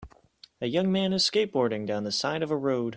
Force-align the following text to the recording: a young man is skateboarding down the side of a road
a 0.59 0.65
young 0.67 0.91
man 0.91 1.13
is 1.13 1.29
skateboarding 1.29 1.85
down 1.85 2.05
the 2.05 2.11
side 2.11 2.41
of 2.41 2.49
a 2.49 2.57
road 2.57 2.89